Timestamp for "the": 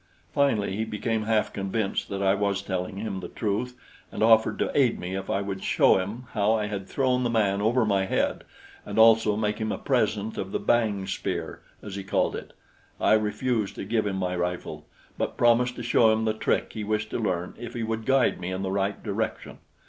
3.19-3.27, 7.21-7.29, 10.53-10.59, 16.25-16.33, 18.63-18.71